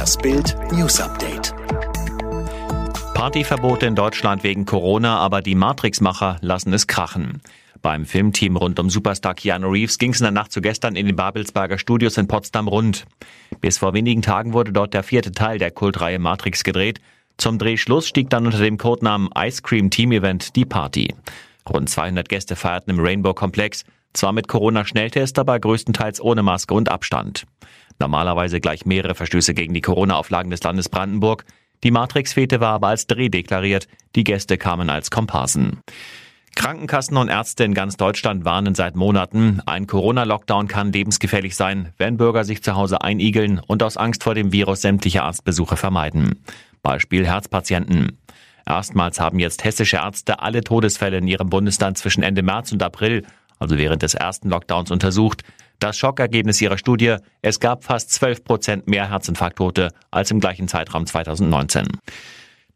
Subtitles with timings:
[0.00, 1.54] Das Bild News Update.
[3.12, 7.42] Partyverbote in Deutschland wegen Corona, aber die Matrix-Macher lassen es krachen.
[7.82, 11.04] Beim Filmteam rund um Superstar Keanu Reeves ging es in der Nacht zu gestern in
[11.04, 13.04] den Babelsberger Studios in Potsdam rund.
[13.60, 16.98] Bis vor wenigen Tagen wurde dort der vierte Teil der Kultreihe Matrix gedreht.
[17.36, 21.14] Zum Drehschluss stieg dann unter dem Codenamen Ice Cream Team Event die Party.
[21.68, 27.46] Rund 200 Gäste feierten im Rainbow-Komplex, zwar mit Corona-Schnelltest, aber größtenteils ohne Maske und Abstand.
[27.98, 31.44] Normalerweise gleich mehrere Verstöße gegen die Corona-Auflagen des Landes Brandenburg.
[31.84, 35.80] Die Matrix-Fete war aber als Dreh deklariert, die Gäste kamen als Komparsen.
[36.56, 42.16] Krankenkassen und Ärzte in ganz Deutschland warnen seit Monaten, ein Corona-Lockdown kann lebensgefährlich sein, wenn
[42.16, 46.42] Bürger sich zu Hause einigeln und aus Angst vor dem Virus sämtliche Arztbesuche vermeiden.
[46.82, 48.18] Beispiel Herzpatienten.
[48.66, 53.24] Erstmals haben jetzt hessische Ärzte alle Todesfälle in ihrem Bundesland zwischen Ende März und April,
[53.60, 55.42] also während des ersten Lockdowns, untersucht.
[55.78, 61.06] Das Schockergebnis ihrer Studie, es gab fast 12 Prozent mehr Herzinfarkttote als im gleichen Zeitraum
[61.06, 61.86] 2019.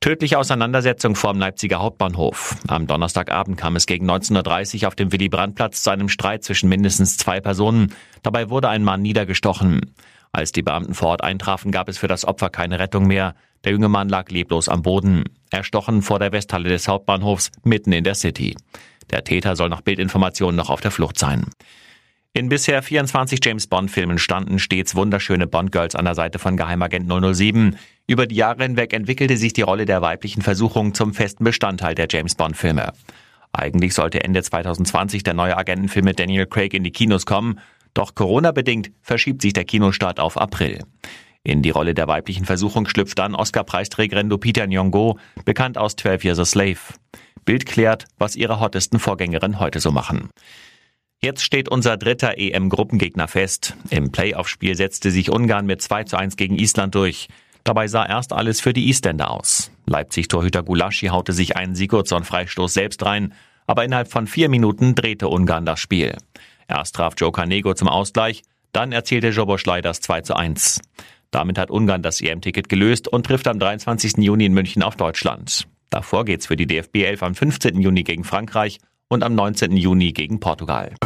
[0.01, 2.57] Tödliche Auseinandersetzung vor dem Leipziger Hauptbahnhof.
[2.69, 7.17] Am Donnerstagabend kam es gegen 19.30 Uhr auf dem Willy-Brandt-Platz zu einem Streit zwischen mindestens
[7.17, 7.95] zwei Personen.
[8.23, 9.95] Dabei wurde ein Mann niedergestochen.
[10.31, 13.35] Als die Beamten vor Ort eintrafen, gab es für das Opfer keine Rettung mehr.
[13.65, 15.25] Der junge Mann lag leblos am Boden.
[15.51, 18.57] Erstochen vor der Westhalle des Hauptbahnhofs mitten in der City.
[19.11, 21.47] Der Täter soll nach Bildinformationen noch auf der Flucht sein.
[22.37, 27.77] In bisher 24 James Bond-Filmen standen stets wunderschöne Bond-Girls an der Seite von Geheimagent 007.
[28.09, 32.09] Über die Jahre hinweg entwickelte sich die Rolle der weiblichen Versuchung zum festen Bestandteil der
[32.11, 32.93] James Bond-Filme.
[33.53, 37.61] Eigentlich sollte Ende 2020 der neue Agentenfilm mit Daniel Craig in die Kinos kommen,
[37.95, 40.81] doch Corona-bedingt verschiebt sich der Kinostart auf April.
[41.45, 46.39] In die Rolle der weiblichen Versuchung schlüpft dann Oscar-Preisträgerin Lupita Nyong'o, bekannt aus 12 Years
[46.41, 46.81] a Slave.
[47.45, 50.31] Bild klärt, was ihre hottesten Vorgängerinnen heute so machen.
[51.23, 53.77] Jetzt steht unser dritter EM-Gruppengegner fest.
[53.91, 57.28] Im Playoff-Spiel setzte sich Ungarn mit 2 zu 1 gegen Island durch.
[57.64, 59.70] Dabei sah erst alles für die Isländer aus.
[59.86, 63.33] Leipzig-Torhüter Gulaschi haute sich einen Sigurdsson-Freistoß selbst rein,
[63.67, 66.17] aber innerhalb von vier Minuten drehte Ungarn das Spiel.
[66.69, 68.42] Erst traf Joe Canego zum Ausgleich,
[68.73, 70.80] dann erzielte Joboschlei das 2 zu 1.
[71.30, 74.19] Damit hat Ungarn das EM-Ticket gelöst und trifft am 23.
[74.19, 75.67] Juni in München auf Deutschland.
[75.95, 77.81] Davor geht's für die DFB 11 am 15.
[77.81, 79.77] Juni gegen Frankreich und am 19.
[79.77, 80.97] Juni gegen Portugal.